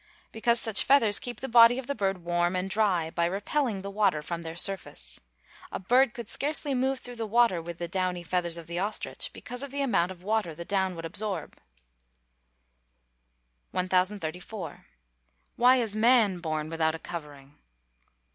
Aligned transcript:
_Because 0.31 0.59
such 0.59 0.83
feathers 0.83 1.19
keep 1.19 1.41
the 1.41 1.47
body 1.47 1.77
of 1.77 1.85
the 1.85 1.93
bird 1.93 2.23
warm 2.25 2.55
and 2.55 2.67
dry, 2.67 3.11
by 3.11 3.25
repelling 3.25 3.83
the 3.83 3.91
water 3.91 4.23
from 4.23 4.41
their 4.41 4.55
surface. 4.55 5.19
A 5.71 5.77
bird 5.77 6.15
could 6.15 6.27
scarcely 6.27 6.73
move 6.73 6.97
through 6.99 7.17
the 7.17 7.27
water, 7.27 7.61
with 7.61 7.77
the 7.77 7.87
downy 7.87 8.23
feathers 8.23 8.57
of 8.57 8.65
the 8.65 8.79
ostrich, 8.79 9.29
because 9.31 9.61
of 9.61 9.69
the 9.69 9.83
amount 9.83 10.11
of 10.11 10.23
water 10.23 10.55
the 10.55 10.65
down 10.65 10.95
would 10.95 11.05
absorb. 11.05 11.55
1034. 13.73 14.87
_Why 15.59 15.77
is 15.77 15.95
man 15.95 16.39
born 16.39 16.67
without 16.67 16.95
a 16.95 16.99
covering? 16.99 17.59